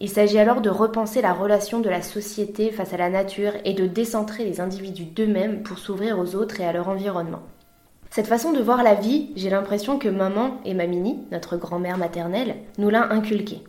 Il 0.00 0.08
s'agit 0.08 0.38
alors 0.38 0.60
de 0.60 0.70
repenser 0.70 1.20
la 1.20 1.32
relation 1.32 1.80
de 1.80 1.88
la 1.88 2.02
société 2.02 2.70
face 2.70 2.94
à 2.94 2.96
la 2.96 3.10
nature 3.10 3.52
et 3.64 3.74
de 3.74 3.86
décentrer 3.86 4.44
les 4.44 4.60
individus 4.60 5.06
d'eux-mêmes 5.06 5.64
pour 5.64 5.78
s'ouvrir 5.78 6.20
aux 6.20 6.36
autres 6.36 6.60
et 6.60 6.64
à 6.64 6.72
leur 6.72 6.88
environnement. 6.88 7.42
Cette 8.10 8.28
façon 8.28 8.52
de 8.52 8.62
voir 8.62 8.84
la 8.84 8.94
vie, 8.94 9.30
j'ai 9.34 9.50
l'impression 9.50 9.98
que 9.98 10.08
maman 10.08 10.60
et 10.64 10.74
Mamini, 10.74 11.18
notre 11.32 11.56
grand-mère 11.56 11.98
maternelle, 11.98 12.54
nous 12.78 12.88
l'a 12.88 13.12
inculquée. 13.12 13.62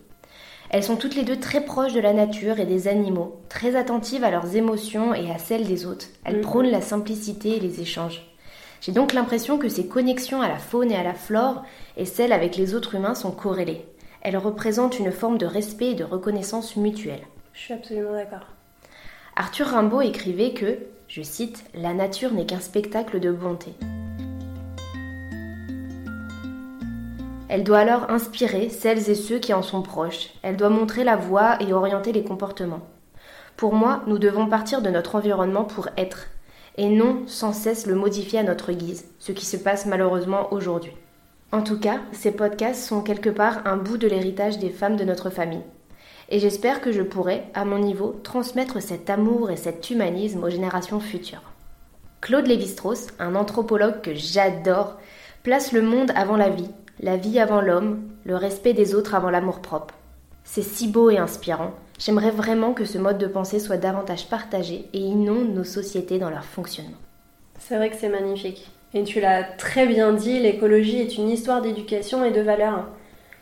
Elles 0.69 0.83
sont 0.83 0.97
toutes 0.97 1.15
les 1.15 1.23
deux 1.23 1.39
très 1.39 1.61
proches 1.61 1.93
de 1.93 1.99
la 1.99 2.13
nature 2.13 2.59
et 2.59 2.65
des 2.65 2.87
animaux, 2.87 3.41
très 3.49 3.75
attentives 3.75 4.23
à 4.23 4.29
leurs 4.29 4.55
émotions 4.55 5.15
et 5.15 5.31
à 5.31 5.39
celles 5.39 5.65
des 5.65 5.87
autres. 5.87 6.05
Elles 6.23 6.37
mhm. 6.37 6.41
prônent 6.41 6.69
la 6.69 6.81
simplicité 6.81 7.57
et 7.57 7.59
les 7.59 7.81
échanges. 7.81 8.21
J'ai 8.81 8.91
donc 8.91 9.13
l'impression 9.13 9.57
que 9.57 9.67
ces 9.67 9.87
connexions 9.87 10.41
à 10.41 10.47
la 10.47 10.59
faune 10.59 10.91
et 10.91 10.95
à 10.95 11.03
la 11.03 11.15
flore 11.15 11.63
et 11.97 12.05
celles 12.05 12.31
avec 12.31 12.55
les 12.55 12.75
autres 12.75 12.95
humains 12.95 13.15
sont 13.15 13.31
corrélées. 13.31 13.85
Elles 14.21 14.37
représentent 14.37 14.99
une 14.99 15.11
forme 15.11 15.37
de 15.37 15.45
respect 15.45 15.91
et 15.91 15.95
de 15.95 16.03
reconnaissance 16.03 16.75
mutuelle. 16.75 17.25
Je 17.53 17.61
suis 17.61 17.73
absolument 17.73 18.13
d'accord. 18.13 18.47
Arthur 19.35 19.67
Rimbaud 19.67 20.01
écrivait 20.01 20.53
que, 20.53 20.77
je 21.07 21.23
cite, 21.23 21.63
La 21.73 21.93
nature 21.93 22.31
n'est 22.31 22.45
qu'un 22.45 22.59
spectacle 22.59 23.19
de 23.19 23.31
bonté. 23.31 23.73
Elle 27.49 27.63
doit 27.63 27.79
alors 27.79 28.11
inspirer 28.11 28.69
celles 28.69 29.09
et 29.09 29.15
ceux 29.15 29.39
qui 29.39 29.53
en 29.53 29.63
sont 29.63 29.81
proches. 29.81 30.29
Elle 30.43 30.55
doit 30.55 30.69
montrer 30.69 31.03
la 31.03 31.15
voie 31.15 31.61
et 31.61 31.73
orienter 31.73 32.11
les 32.11 32.23
comportements. 32.23 32.87
Pour 33.57 33.73
moi, 33.73 34.03
nous 34.05 34.19
devons 34.19 34.47
partir 34.47 34.83
de 34.83 34.89
notre 34.89 35.15
environnement 35.15 35.63
pour 35.65 35.89
être. 35.97 36.27
et 36.77 36.87
non 36.87 37.23
sans 37.25 37.51
cesse 37.51 37.87
le 37.87 37.95
modifier 37.95 38.39
à 38.39 38.43
notre 38.43 38.71
guise, 38.71 39.05
ce 39.17 39.33
qui 39.33 39.45
se 39.45 39.57
passe 39.57 39.85
malheureusement 39.85 40.53
aujourd'hui. 40.53 40.93
En 41.51 41.61
tout 41.63 41.79
cas, 41.79 41.99
ces 42.13 42.31
podcasts 42.31 42.87
sont 42.87 43.01
quelque 43.01 43.31
part 43.31 43.63
un 43.65 43.75
bout 43.75 43.97
de 43.97 44.07
l'héritage 44.07 44.59
des 44.59 44.69
femmes 44.69 44.95
de 44.95 45.03
notre 45.03 45.31
famille. 45.31 45.63
Et 46.29 46.39
j'espère 46.39 46.79
que 46.79 46.91
je 46.91 47.01
pourrai, 47.01 47.43
à 47.55 47.65
mon 47.65 47.79
niveau, 47.79 48.19
transmettre 48.23 48.81
cet 48.81 49.09
amour 49.09 49.49
et 49.49 49.57
cet 49.57 49.89
humanisme 49.89 50.43
aux 50.43 50.49
générations 50.49 50.99
futures. 50.99 51.51
Claude 52.21 52.45
Lévi-Strauss, 52.45 53.07
un 53.17 53.33
anthropologue 53.35 54.01
que 54.01 54.13
j'adore, 54.13 54.97
place 55.41 55.71
le 55.71 55.81
monde 55.81 56.11
avant 56.15 56.37
la 56.37 56.49
vie, 56.49 56.69
la 56.99 57.17
vie 57.17 57.39
avant 57.39 57.61
l'homme, 57.61 58.09
le 58.25 58.35
respect 58.35 58.73
des 58.73 58.93
autres 58.93 59.15
avant 59.15 59.29
l'amour-propre. 59.29 59.93
C'est 60.43 60.61
si 60.61 60.87
beau 60.87 61.09
et 61.09 61.17
inspirant. 61.17 61.71
J'aimerais 61.97 62.31
vraiment 62.31 62.73
que 62.73 62.85
ce 62.85 62.97
mode 62.97 63.17
de 63.17 63.27
pensée 63.27 63.59
soit 63.59 63.77
davantage 63.77 64.27
partagé 64.27 64.85
et 64.93 64.99
inonde 64.99 65.53
nos 65.53 65.63
sociétés 65.63 66.19
dans 66.19 66.29
leur 66.29 66.45
fonctionnement. 66.45 66.97
C'est 67.59 67.75
vrai 67.75 67.89
que 67.89 67.97
c'est 67.97 68.09
magnifique. 68.09 68.71
Et 68.93 69.03
tu 69.03 69.19
l'as 69.21 69.43
très 69.43 69.85
bien 69.85 70.13
dit, 70.13 70.39
l'écologie 70.39 70.99
est 70.99 71.17
une 71.17 71.29
histoire 71.29 71.61
d'éducation 71.61 72.23
et 72.25 72.31
de 72.31 72.41
valeurs. 72.41 72.87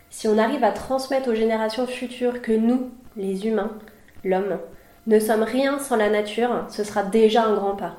Si 0.10 0.28
on 0.28 0.38
arrive 0.38 0.64
à 0.64 0.72
transmettre 0.72 1.30
aux 1.30 1.36
générations 1.36 1.88
futures 1.88 2.42
que 2.42 2.52
nous, 2.52 2.90
les 3.16 3.48
humains, 3.48 3.72
l'homme, 4.24 4.58
ne 5.06 5.20
sommes 5.20 5.44
rien 5.44 5.80
sans 5.80 5.96
la 5.96 6.10
nature, 6.10 6.66
ce 6.70 6.84
sera 6.84 7.04
déjà 7.04 7.46
un 7.46 7.56
grand 7.56 7.76
pas. 7.76 7.96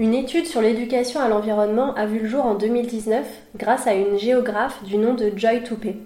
Une 0.00 0.14
étude 0.14 0.46
sur 0.46 0.62
l'éducation 0.62 1.20
à 1.20 1.28
l'environnement 1.28 1.92
a 1.92 2.06
vu 2.06 2.20
le 2.20 2.26
jour 2.26 2.46
en 2.46 2.54
2019 2.54 3.22
grâce 3.56 3.86
à 3.86 3.92
une 3.92 4.18
géographe 4.18 4.82
du 4.82 4.96
nom 4.96 5.12
de 5.12 5.30
Joy 5.36 5.62
Toupé. 5.62 5.96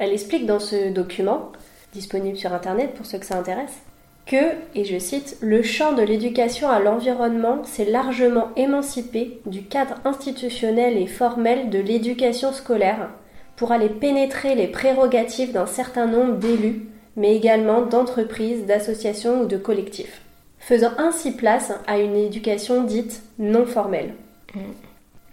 Elle 0.00 0.12
explique 0.12 0.44
dans 0.44 0.58
ce 0.58 0.90
document, 0.90 1.52
disponible 1.92 2.36
sur 2.36 2.52
Internet 2.52 2.94
pour 2.94 3.06
ceux 3.06 3.18
que 3.18 3.24
ça 3.24 3.38
intéresse, 3.38 3.78
que, 4.26 4.56
et 4.74 4.84
je 4.84 4.98
cite, 4.98 5.36
le 5.40 5.62
champ 5.62 5.92
de 5.92 6.02
l'éducation 6.02 6.68
à 6.68 6.80
l'environnement 6.80 7.62
s'est 7.62 7.84
largement 7.84 8.48
émancipé 8.56 9.40
du 9.46 9.62
cadre 9.62 9.94
institutionnel 10.04 10.96
et 10.96 11.06
formel 11.06 11.70
de 11.70 11.78
l'éducation 11.78 12.52
scolaire 12.52 13.08
pour 13.54 13.70
aller 13.70 13.88
pénétrer 13.88 14.56
les 14.56 14.66
prérogatives 14.66 15.52
d'un 15.52 15.66
certain 15.66 16.06
nombre 16.06 16.38
d'élus, 16.38 16.88
mais 17.14 17.36
également 17.36 17.82
d'entreprises, 17.82 18.66
d'associations 18.66 19.42
ou 19.42 19.46
de 19.46 19.56
collectifs 19.56 20.22
faisant 20.68 20.92
ainsi 20.98 21.32
place 21.32 21.72
à 21.86 21.98
une 21.98 22.14
éducation 22.14 22.84
dite 22.84 23.22
non 23.38 23.64
formelle. 23.64 24.12
Mm. 24.54 24.60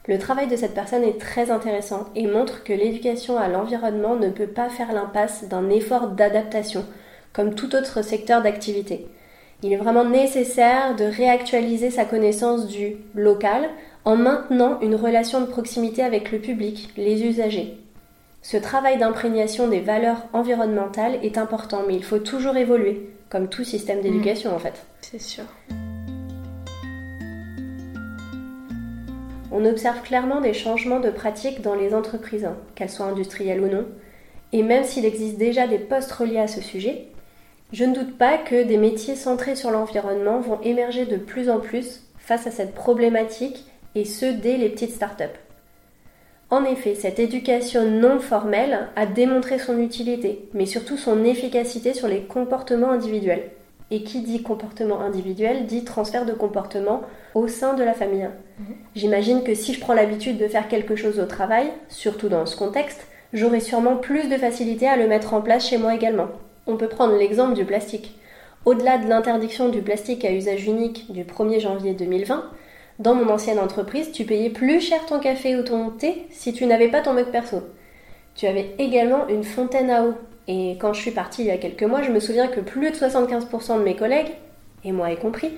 Le 0.08 0.18
travail 0.18 0.48
de 0.48 0.56
cette 0.56 0.74
personne 0.74 1.04
est 1.04 1.20
très 1.20 1.51
intéressant 1.51 2.06
et 2.15 2.25
montre 2.25 2.63
que 2.63 2.72
l'éducation 2.72 3.38
à 3.38 3.50
l'environnement 3.50 4.15
ne 4.15 4.30
peut 4.30 4.48
pas 4.48 4.70
faire 4.70 4.94
l'impasse 4.94 5.50
d'un 5.50 5.70
effort 5.70 6.08
d'adaptation, 6.08 6.86
comme 7.34 7.54
tout 7.54 7.75
autre 7.75 8.01
secteur 8.01 8.44
d'activité. 8.44 9.10
Il 9.62 9.74
est 9.74 9.77
vraiment 9.77 10.06
nécessaire 10.06 10.96
de 10.96 11.04
réactualiser 11.04 11.89
sa 11.89 12.06
connaissance 12.06 12.68
du 12.68 12.96
local 13.13 13.70
en 14.06 14.15
maintenant 14.15 14.80
une 14.80 14.96
relation 14.96 15.42
de 15.42 15.48
proximité 15.48 16.01
avec 16.01 16.32
le 16.32 16.39
public, 16.39 16.94
les 16.96 17.24
usagers. 17.24 17.77
Ce 18.42 18.56
travail 18.56 19.00
d'imprégnation 19.00 19.68
des 19.68 19.82
valeurs 19.82 20.27
environnementales 20.32 21.20
est 21.24 21.38
important, 21.38 21.82
mais 21.86 21.96
il 21.96 22.06
faut 22.06 22.20
toujours 22.20 22.56
évoluer, 22.56 23.10
comme 23.36 23.50
tout 23.50 23.65
système 23.65 24.00
d'éducation 24.00 24.56
en 24.56 24.60
fait. 24.60 24.86
C'est 25.01 25.20
sûr. 25.20 25.44
On 29.51 29.65
observe 29.65 30.01
clairement 30.04 30.39
des 30.39 30.54
changements 30.54 31.01
de 31.01 31.10
pratiques 31.10 31.62
dans 31.62 31.75
les 31.75 31.94
entreprises, 31.94 32.46
hein, 32.46 32.56
qu'elles 32.75 32.89
soient 32.89 33.08
industrielles 33.08 33.60
ou 33.60 33.68
non. 33.68 33.88
Et 34.54 34.63
même 34.63 34.86
s'il 34.86 35.04
existe 35.04 35.38
déjà 35.38 35.68
des 35.68 35.80
postes 35.80 36.13
reliés 36.13 36.39
à 36.39 36.48
ce 36.48 36.62
sujet, 36.62 37.08
je 37.74 37.84
ne 37.84 37.94
doute 37.94 38.18
pas 38.18 38.38
que 38.38 38.63
des 38.63 38.77
métiers 38.77 39.18
centrés 39.18 39.58
sur 39.58 39.70
l'environnement 39.70 40.39
vont 40.39 40.62
émerger 40.62 41.06
de 41.06 41.18
plus 41.18 41.50
en 41.50 41.60
plus 41.60 42.06
face 42.18 42.48
à 42.48 42.51
cette 42.51 42.74
problématique, 42.74 43.65
et 43.96 44.06
ce 44.06 44.27
dès 44.27 44.56
les 44.56 44.70
petites 44.70 44.94
startups. 44.94 45.45
En 46.56 46.64
effet, 46.64 46.96
cette 46.96 47.20
éducation 47.20 47.86
non 47.86 48.22
formelle 48.22 48.88
a 48.96 49.06
démontré 49.06 49.60
son 49.60 49.78
utilité, 49.78 50.48
mais 50.54 50.66
surtout 50.66 50.96
son 50.96 51.26
efficacité 51.26 51.94
sur 51.94 52.08
les 52.08 52.22
comportements 52.22 52.92
individuels. 52.92 53.52
Et 53.92 54.04
qui 54.04 54.22
dit 54.22 54.42
comportement 54.42 55.02
individuel 55.02 55.66
dit 55.66 55.84
transfert 55.84 56.26
de 56.26 56.32
comportement 56.32 57.02
au 57.34 57.50
sein 57.50 57.74
de 57.74 57.84
la 57.84 57.92
famille. 57.92 58.30
Mhm. 58.58 58.76
J'imagine 58.96 59.44
que 59.44 59.54
si 59.54 59.74
je 59.74 59.82
prends 59.82 59.94
l'habitude 59.94 60.38
de 60.38 60.48
faire 60.48 60.70
quelque 60.70 60.96
chose 60.96 61.20
au 61.20 61.26
travail, 61.26 61.74
surtout 61.90 62.30
dans 62.30 62.46
ce 62.46 62.56
contexte, 62.56 63.06
j'aurai 63.34 63.60
sûrement 63.60 63.98
plus 63.98 64.30
de 64.30 64.38
facilité 64.38 64.88
à 64.88 64.96
le 64.96 65.10
mettre 65.10 65.34
en 65.34 65.42
place 65.42 65.68
chez 65.68 65.78
moi 65.78 65.94
également. 65.94 66.30
On 66.68 66.78
peut 66.78 66.88
prendre 66.88 67.18
l'exemple 67.18 67.54
du 67.54 67.66
plastique. 67.66 68.18
Au-delà 68.64 68.98
de 68.98 69.10
l'interdiction 69.10 69.68
du 69.68 69.82
plastique 69.82 70.24
à 70.24 70.32
usage 70.32 70.66
unique 70.66 71.12
du 71.12 71.26
1er 71.26 71.60
janvier 71.60 71.94
2020, 71.96 72.46
dans 73.00 73.14
mon 73.14 73.30
ancienne 73.30 73.60
entreprise, 73.60 74.12
tu 74.12 74.24
payais 74.24 74.50
plus 74.50 74.80
cher 74.80 75.06
ton 75.06 75.20
café 75.20 75.58
ou 75.58 75.64
ton 75.64 75.90
thé 75.90 76.28
si 76.30 76.54
tu 76.54 76.66
n'avais 76.66 76.88
pas 76.88 77.02
ton 77.02 77.14
mug 77.14 77.25
perso. 77.25 77.62
Tu 78.36 78.48
avais 78.48 78.74
également 78.80 79.28
une 79.28 79.44
fontaine 79.44 79.90
à 79.90 80.04
eau. 80.04 80.14
Et 80.48 80.78
quand 80.80 80.94
je 80.94 81.02
suis 81.02 81.12
partie 81.12 81.42
il 81.42 81.48
y 81.48 81.52
a 81.52 81.58
quelques 81.58 81.84
mois, 81.84 82.04
je 82.04 82.12
me 82.12 82.20
souviens 82.20 82.48
que 82.48 82.62
plus 82.62 82.92
de 82.92 82.96
75% 82.96 83.80
de 83.80 83.84
mes 83.84 83.96
collègues, 83.96 84.32
et 84.84 84.92
moi 84.92 85.12
y 85.12 85.18
compris, 85.18 85.52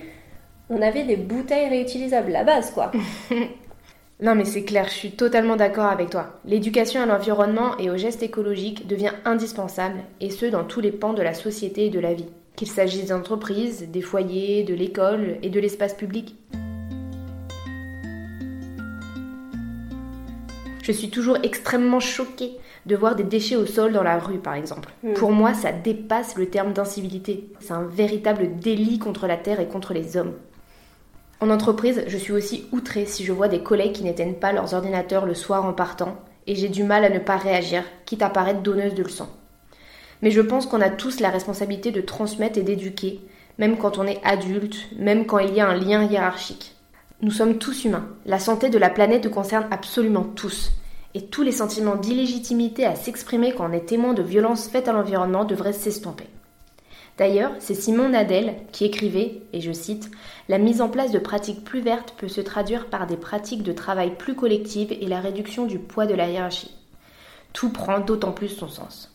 on 0.70 0.82
avait 0.82 1.04
des 1.04 1.16
bouteilles 1.16 1.68
réutilisables, 1.68 2.32
la 2.32 2.44
base 2.44 2.70
quoi. 2.72 2.90
non 4.20 4.34
mais 4.34 4.44
c'est 4.44 4.64
clair, 4.64 4.86
je 4.86 4.94
suis 4.94 5.12
totalement 5.12 5.56
d'accord 5.56 5.86
avec 5.86 6.10
toi. 6.10 6.40
L'éducation 6.44 7.02
à 7.02 7.06
l'environnement 7.06 7.76
et 7.78 7.90
aux 7.90 7.96
gestes 7.96 8.22
écologiques 8.22 8.86
devient 8.88 9.12
indispensable, 9.24 10.00
et 10.20 10.30
ce 10.30 10.46
dans 10.46 10.64
tous 10.64 10.80
les 10.80 10.92
pans 10.92 11.12
de 11.12 11.22
la 11.22 11.34
société 11.34 11.86
et 11.86 11.90
de 11.90 12.00
la 12.00 12.14
vie, 12.14 12.28
qu'il 12.56 12.68
s'agisse 12.68 13.06
d'entreprises, 13.06 13.88
des 13.90 14.02
foyers, 14.02 14.64
de 14.64 14.74
l'école 14.74 15.36
et 15.42 15.50
de 15.50 15.60
l'espace 15.60 15.94
public. 15.94 16.34
Je 20.88 20.94
suis 20.94 21.10
toujours 21.10 21.36
extrêmement 21.42 22.00
choquée 22.00 22.52
de 22.86 22.96
voir 22.96 23.14
des 23.14 23.22
déchets 23.22 23.56
au 23.56 23.66
sol 23.66 23.92
dans 23.92 24.02
la 24.02 24.18
rue, 24.18 24.38
par 24.38 24.54
exemple. 24.54 24.88
Hmm. 25.02 25.12
Pour 25.12 25.32
moi, 25.32 25.52
ça 25.52 25.70
dépasse 25.70 26.36
le 26.36 26.46
terme 26.48 26.72
d'incivilité. 26.72 27.44
C'est 27.60 27.74
un 27.74 27.84
véritable 27.84 28.56
délit 28.58 28.98
contre 28.98 29.26
la 29.26 29.36
terre 29.36 29.60
et 29.60 29.68
contre 29.68 29.92
les 29.92 30.16
hommes. 30.16 30.32
En 31.42 31.50
entreprise, 31.50 32.04
je 32.06 32.16
suis 32.16 32.32
aussi 32.32 32.64
outrée 32.72 33.04
si 33.04 33.22
je 33.22 33.34
vois 33.34 33.48
des 33.48 33.62
collègues 33.62 33.92
qui 33.92 34.02
n'éteignent 34.02 34.38
pas 34.38 34.54
leurs 34.54 34.72
ordinateurs 34.72 35.26
le 35.26 35.34
soir 35.34 35.66
en 35.66 35.74
partant, 35.74 36.16
et 36.46 36.54
j'ai 36.54 36.70
du 36.70 36.84
mal 36.84 37.04
à 37.04 37.10
ne 37.10 37.18
pas 37.18 37.36
réagir, 37.36 37.84
quitte 38.06 38.22
à 38.22 38.30
paraître 38.30 38.62
donneuse 38.62 38.94
de 38.94 39.02
leçons. 39.02 39.28
Mais 40.22 40.30
je 40.30 40.40
pense 40.40 40.64
qu'on 40.64 40.80
a 40.80 40.88
tous 40.88 41.20
la 41.20 41.28
responsabilité 41.28 41.90
de 41.90 42.00
transmettre 42.00 42.58
et 42.58 42.62
d'éduquer, 42.62 43.20
même 43.58 43.76
quand 43.76 43.98
on 43.98 44.06
est 44.06 44.24
adulte, 44.24 44.88
même 44.96 45.26
quand 45.26 45.38
il 45.38 45.52
y 45.52 45.60
a 45.60 45.68
un 45.68 45.76
lien 45.76 46.02
hiérarchique. 46.02 46.74
Nous 47.20 47.30
sommes 47.30 47.58
tous 47.58 47.84
humains. 47.84 48.08
La 48.24 48.38
santé 48.38 48.70
de 48.70 48.78
la 48.78 48.88
planète 48.88 49.26
nous 49.26 49.30
concerne 49.30 49.66
absolument 49.70 50.24
tous. 50.24 50.72
Et 51.18 51.22
tous 51.22 51.42
les 51.42 51.50
sentiments 51.50 51.96
d'illégitimité 51.96 52.86
à 52.86 52.94
s'exprimer 52.94 53.52
quand 53.52 53.68
on 53.68 53.72
est 53.72 53.86
témoin 53.86 54.14
de 54.14 54.22
violences 54.22 54.68
faites 54.68 54.86
à 54.86 54.92
l'environnement 54.92 55.44
devraient 55.44 55.72
s'estomper. 55.72 56.28
D'ailleurs, 57.16 57.50
c'est 57.58 57.74
Simon 57.74 58.10
Nadel 58.10 58.54
qui 58.70 58.84
écrivait, 58.84 59.42
et 59.52 59.60
je 59.60 59.72
cite, 59.72 60.12
La 60.48 60.58
mise 60.58 60.80
en 60.80 60.88
place 60.88 61.10
de 61.10 61.18
pratiques 61.18 61.64
plus 61.64 61.80
vertes 61.80 62.14
peut 62.16 62.28
se 62.28 62.40
traduire 62.40 62.86
par 62.86 63.08
des 63.08 63.16
pratiques 63.16 63.64
de 63.64 63.72
travail 63.72 64.14
plus 64.16 64.36
collectives 64.36 64.92
et 64.92 65.06
la 65.08 65.18
réduction 65.18 65.66
du 65.66 65.80
poids 65.80 66.06
de 66.06 66.14
la 66.14 66.30
hiérarchie. 66.30 66.76
Tout 67.52 67.70
prend 67.70 67.98
d'autant 67.98 68.30
plus 68.30 68.50
son 68.50 68.68
sens. 68.68 69.12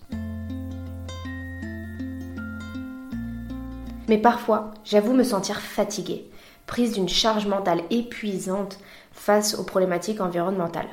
Mais 4.09 4.17
parfois, 4.17 4.73
j'avoue 4.83 5.13
me 5.13 5.23
sentir 5.23 5.61
fatiguée 5.61 6.29
prise 6.67 6.93
d'une 6.93 7.09
charge 7.09 7.45
mentale 7.45 7.83
épuisante 7.91 8.77
face 9.11 9.55
aux 9.55 9.63
problématiques 9.63 10.21
environnementales. 10.21 10.89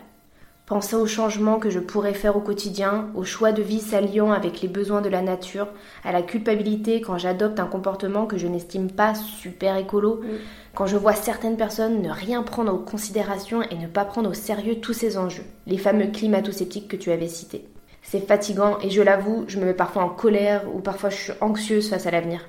Penser 0.71 0.95
aux 0.95 1.07
changements 1.09 1.59
que 1.59 1.69
je 1.69 1.81
pourrais 1.81 2.15
faire 2.15 2.37
au 2.37 2.41
quotidien, 2.41 3.09
aux 3.17 3.25
choix 3.25 3.51
de 3.51 3.61
vie 3.61 3.81
s'alliant 3.81 4.31
avec 4.31 4.61
les 4.61 4.69
besoins 4.69 5.01
de 5.01 5.09
la 5.09 5.21
nature, 5.21 5.67
à 6.05 6.13
la 6.13 6.23
culpabilité 6.23 7.01
quand 7.01 7.19
j'adopte 7.19 7.59
un 7.59 7.67
comportement 7.67 8.25
que 8.25 8.39
je 8.39 8.47
n'estime 8.47 8.89
pas 8.89 9.17
super 9.17 9.77
écolo, 9.77 10.21
mm. 10.23 10.27
quand 10.77 10.87
je 10.87 10.97
vois 10.97 11.15
certaines 11.15 11.57
personnes 11.57 12.01
ne 12.03 12.09
rien 12.09 12.45
prendre 12.45 12.73
en 12.73 12.79
considération 12.79 13.63
et 13.63 13.75
ne 13.75 13.89
pas 13.89 14.05
prendre 14.05 14.31
au 14.31 14.33
sérieux 14.33 14.77
tous 14.77 14.93
ces 14.93 15.19
enjeux, 15.19 15.43
les 15.67 15.77
fameux 15.77 16.07
climato-sceptiques 16.07 16.87
que 16.87 16.95
tu 16.95 17.11
avais 17.11 17.27
cités. 17.27 17.65
C'est 18.05 18.25
fatigant 18.25 18.79
et 18.79 18.91
je 18.91 19.03
l'avoue, 19.03 19.47
je 19.49 19.59
me 19.59 19.65
mets 19.65 19.75
parfois 19.75 20.05
en 20.05 20.11
colère 20.11 20.63
ou 20.73 20.79
parfois 20.79 21.11
je 21.11 21.17
suis 21.17 21.33
anxieuse 21.41 21.91
face 21.91 22.07
à 22.07 22.13
l'avenir. 22.13 22.49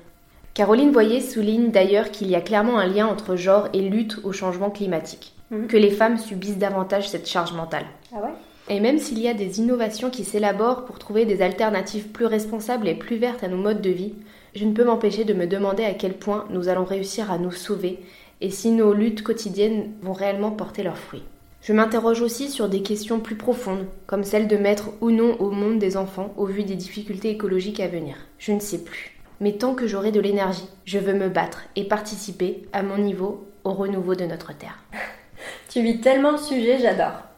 Caroline 0.54 0.92
Voyer 0.92 1.20
souligne 1.20 1.72
d'ailleurs 1.72 2.12
qu'il 2.12 2.30
y 2.30 2.36
a 2.36 2.40
clairement 2.40 2.78
un 2.78 2.86
lien 2.86 3.08
entre 3.08 3.34
genre 3.34 3.66
et 3.72 3.80
lutte 3.80 4.20
au 4.22 4.30
changement 4.30 4.70
climatique, 4.70 5.34
mhm. 5.50 5.66
que 5.66 5.76
les 5.76 5.90
femmes 5.90 6.18
subissent 6.18 6.58
davantage 6.58 7.08
cette 7.08 7.28
charge 7.28 7.52
mentale. 7.52 7.86
Ah 8.14 8.20
ouais? 8.20 8.32
Et 8.68 8.80
même 8.80 8.98
s'il 8.98 9.18
y 9.18 9.28
a 9.28 9.34
des 9.34 9.58
innovations 9.58 10.10
qui 10.10 10.24
s'élaborent 10.24 10.84
pour 10.84 10.98
trouver 10.98 11.24
des 11.24 11.42
alternatives 11.42 12.08
plus 12.08 12.26
responsables 12.26 12.88
et 12.88 12.94
plus 12.94 13.16
vertes 13.16 13.42
à 13.42 13.48
nos 13.48 13.56
modes 13.56 13.80
de 13.80 13.90
vie, 13.90 14.14
je 14.54 14.64
ne 14.64 14.72
peux 14.72 14.84
m'empêcher 14.84 15.24
de 15.24 15.34
me 15.34 15.46
demander 15.46 15.84
à 15.84 15.94
quel 15.94 16.14
point 16.14 16.46
nous 16.50 16.68
allons 16.68 16.84
réussir 16.84 17.30
à 17.30 17.38
nous 17.38 17.50
sauver 17.50 17.98
et 18.40 18.50
si 18.50 18.70
nos 18.70 18.92
luttes 18.92 19.22
quotidiennes 19.22 19.92
vont 20.02 20.12
réellement 20.12 20.50
porter 20.50 20.82
leurs 20.82 20.98
fruits. 20.98 21.24
Je 21.62 21.72
m'interroge 21.72 22.22
aussi 22.22 22.50
sur 22.50 22.68
des 22.68 22.82
questions 22.82 23.20
plus 23.20 23.36
profondes, 23.36 23.86
comme 24.06 24.24
celle 24.24 24.48
de 24.48 24.56
mettre 24.56 24.90
ou 25.00 25.10
non 25.10 25.36
au 25.38 25.50
monde 25.50 25.78
des 25.78 25.96
enfants 25.96 26.34
au 26.36 26.44
vu 26.44 26.64
des 26.64 26.74
difficultés 26.74 27.30
écologiques 27.30 27.80
à 27.80 27.88
venir. 27.88 28.16
Je 28.38 28.52
ne 28.52 28.60
sais 28.60 28.82
plus. 28.82 29.18
mais 29.40 29.52
tant 29.52 29.74
que 29.74 29.88
j'aurai 29.88 30.12
de 30.12 30.20
l'énergie, 30.20 30.68
je 30.84 30.98
veux 30.98 31.14
me 31.14 31.28
battre 31.28 31.62
et 31.74 31.84
participer, 31.84 32.62
à 32.72 32.82
mon 32.82 32.98
niveau, 32.98 33.48
au 33.64 33.72
renouveau 33.72 34.14
de 34.14 34.24
notre 34.24 34.56
Terre. 34.56 34.78
tu 35.68 35.82
vis 35.82 36.00
tellement 36.00 36.32
le 36.32 36.38
sujet, 36.38 36.78
j'adore. 36.78 37.31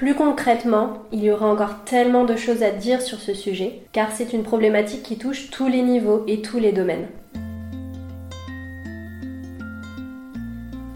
Plus 0.00 0.14
concrètement, 0.14 0.94
il 1.12 1.22
y 1.22 1.30
aura 1.30 1.46
encore 1.46 1.84
tellement 1.84 2.24
de 2.24 2.34
choses 2.34 2.62
à 2.62 2.70
dire 2.70 3.02
sur 3.02 3.20
ce 3.20 3.34
sujet, 3.34 3.82
car 3.92 4.12
c'est 4.12 4.32
une 4.32 4.44
problématique 4.44 5.02
qui 5.02 5.18
touche 5.18 5.50
tous 5.50 5.68
les 5.68 5.82
niveaux 5.82 6.24
et 6.26 6.40
tous 6.40 6.58
les 6.58 6.72
domaines. 6.72 7.06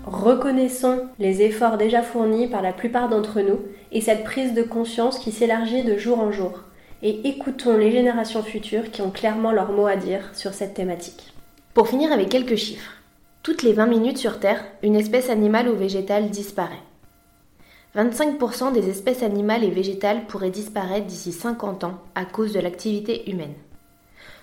Reconnaissons 0.07 1.03
les 1.19 1.43
efforts 1.43 1.77
déjà 1.77 2.01
fournis 2.01 2.47
par 2.47 2.63
la 2.63 2.73
plupart 2.73 3.11
d'entre 3.11 3.43
nous 3.43 3.59
et 3.93 4.01
cette 4.01 4.25
prise 4.25 4.55
de 4.55 4.63
conscience 4.63 5.19
qui 5.19 5.33
s'élargit 5.33 5.83
de 5.83 5.99
jour 5.99 6.19
en 6.19 6.33
jour. 6.33 6.61
Et 7.03 7.29
écoutons 7.29 7.77
les 7.77 7.93
générations 7.93 8.43
futures 8.43 8.91
qui 8.91 9.03
ont 9.03 9.11
clairement 9.11 9.53
leur 9.53 9.73
mot 9.73 9.87
à 9.87 9.97
dire 9.97 10.31
sur 10.33 10.55
cette 10.55 10.73
thématique. 10.73 11.35
Pour 11.75 11.89
finir 11.89 12.11
avec 12.11 12.31
quelques 12.31 12.57
chiffres. 12.57 12.95
Toutes 13.43 13.65
les 13.65 13.75
20 13.75 13.85
minutes 13.85 14.17
sur 14.17 14.41
Terre, 14.41 14.65
une 14.83 14.97
espèce 14.97 15.29
animale 15.29 15.69
ou 15.69 15.77
végétale 15.77 16.31
disparaît. 16.31 16.81
25% 17.97 18.73
des 18.73 18.91
espèces 18.91 19.23
animales 19.23 19.63
et 19.63 19.71
végétales 19.71 20.27
pourraient 20.27 20.51
disparaître 20.51 21.07
d'ici 21.07 21.33
50 21.33 21.85
ans 21.85 22.01
à 22.17 22.25
cause 22.25 22.53
de 22.53 22.59
l'activité 22.59 23.31
humaine. 23.31 23.55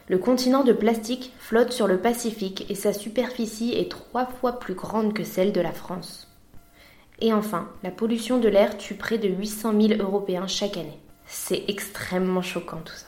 Le 0.07 0.17
continent 0.17 0.63
de 0.63 0.73
plastique 0.73 1.33
flotte 1.37 1.73
sur 1.73 1.87
le 1.87 1.97
Pacifique 1.97 2.65
et 2.69 2.75
sa 2.75 2.93
superficie 2.93 3.73
est 3.73 3.91
trois 3.91 4.25
fois 4.25 4.53
plus 4.53 4.73
grande 4.73 5.13
que 5.13 5.23
celle 5.23 5.51
de 5.51 5.61
la 5.61 5.71
France. 5.71 6.27
Et 7.19 7.33
enfin, 7.33 7.69
la 7.83 7.91
pollution 7.91 8.39
de 8.39 8.47
l'air 8.47 8.77
tue 8.77 8.95
près 8.95 9.17
de 9.17 9.27
800 9.27 9.73
000 9.79 10.01
Européens 10.01 10.47
chaque 10.47 10.77
année. 10.77 10.99
C'est 11.25 11.63
extrêmement 11.67 12.41
choquant 12.41 12.81
tout 12.83 12.95
ça. 12.95 13.07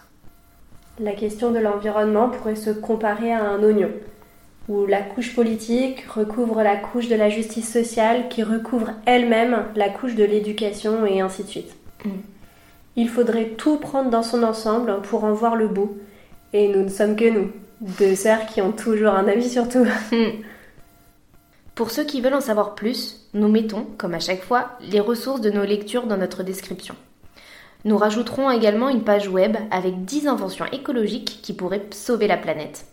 La 1.00 1.13
question 1.13 1.51
de 1.51 1.59
l'environnement 1.59 2.29
pourrait 2.29 2.55
se 2.55 2.69
comparer 2.69 3.33
à 3.33 3.50
un 3.50 3.63
oignon 3.63 3.91
où 4.70 4.86
la 4.86 5.01
couche 5.01 5.36
politique 5.36 6.05
recouvre 6.08 6.63
la 6.63 6.77
couche 6.77 7.10
de 7.10 7.15
la 7.15 7.29
justice 7.29 7.72
sociale 7.72 8.29
qui 8.29 8.43
recouvre 8.43 8.91
elle-même 9.05 9.65
la 9.75 9.89
couche 9.89 10.15
de 10.15 10.24
l'éducation 10.24 11.05
et 11.05 11.20
ainsi 11.20 11.43
de 11.43 11.50
suite. 11.50 11.75
Mm. 12.05 12.10
Il 12.96 13.10
faudrait 13.10 13.50
tout 13.58 13.77
prendre 13.77 14.10
dans 14.10 14.24
son 14.24 14.43
ensemble 14.43 15.01
pour 15.01 15.24
en 15.24 15.34
voir 15.34 15.55
le 15.55 15.67
beau. 15.67 15.98
Et 16.53 16.67
nous 16.67 16.84
ne 16.84 16.89
sommes 16.89 17.15
que 17.15 17.29
nous, 17.29 17.51
deux 17.82 18.15
sœurs 18.15 18.46
qui 18.46 18.62
ont 18.62 18.72
toujours 18.72 19.15
un 19.15 19.27
avis 19.27 19.50
sur 19.50 19.67
tout. 19.67 19.86
Mm. 20.12 20.43
Pour 21.75 21.89
ceux 21.89 22.03
qui 22.03 22.22
veulent 22.22 22.36
en 22.36 22.39
savoir 22.39 22.75
plus, 22.75 23.27
nous 23.34 23.48
mettons, 23.48 23.88
comme 23.98 24.13
à 24.13 24.20
chaque 24.20 24.43
fois, 24.43 24.77
les 24.79 25.00
ressources 25.00 25.41
de 25.41 25.50
nos 25.50 25.65
lectures 25.65 26.05
dans 26.05 26.17
notre 26.17 26.43
description. 26.43 26.93
Nous 27.84 27.98
rajouterons 27.98 28.51
également 28.51 28.89
une 28.89 29.03
page 29.03 29.27
web 29.27 29.58
avec 29.72 30.05
10 30.05 30.27
inventions 30.27 30.67
écologiques 30.72 31.39
qui 31.41 31.53
pourraient 31.53 31.88
sauver 31.91 32.27
la 32.27 32.38
planète 32.38 32.86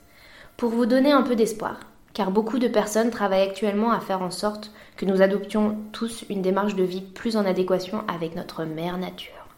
pour 0.60 0.68
vous 0.68 0.84
donner 0.84 1.10
un 1.10 1.22
peu 1.22 1.36
d'espoir, 1.36 1.80
car 2.12 2.30
beaucoup 2.30 2.58
de 2.58 2.68
personnes 2.68 3.08
travaillent 3.08 3.48
actuellement 3.48 3.92
à 3.92 4.00
faire 4.00 4.20
en 4.20 4.30
sorte 4.30 4.72
que 4.98 5.06
nous 5.06 5.22
adoptions 5.22 5.78
tous 5.90 6.26
une 6.28 6.42
démarche 6.42 6.74
de 6.74 6.84
vie 6.84 7.00
plus 7.00 7.38
en 7.38 7.46
adéquation 7.46 8.04
avec 8.08 8.36
notre 8.36 8.64
mère 8.64 8.98
nature. 8.98 9.48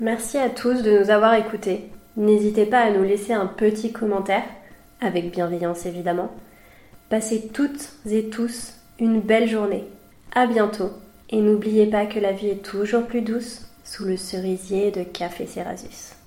Merci 0.00 0.38
à 0.38 0.50
tous 0.50 0.82
de 0.82 0.98
nous 0.98 1.10
avoir 1.10 1.34
écoutés. 1.34 1.88
N'hésitez 2.16 2.66
pas 2.66 2.80
à 2.80 2.90
nous 2.90 3.04
laisser 3.04 3.32
un 3.32 3.46
petit 3.46 3.92
commentaire, 3.92 4.42
avec 5.00 5.30
bienveillance 5.30 5.86
évidemment. 5.86 6.34
Passez 7.10 7.46
toutes 7.54 7.88
et 8.10 8.28
tous 8.28 8.74
une 8.98 9.20
belle 9.20 9.48
journée. 9.48 9.84
À 10.34 10.48
bientôt 10.48 10.90
et 11.28 11.40
n'oubliez 11.40 11.86
pas 11.86 12.06
que 12.06 12.18
la 12.18 12.32
vie 12.32 12.48
est 12.48 12.64
toujours 12.64 13.06
plus 13.06 13.22
douce 13.22 13.68
sous 13.84 14.04
le 14.04 14.16
cerisier 14.16 14.90
de 14.90 15.04
Café 15.04 15.46
Cerasus. 15.46 16.19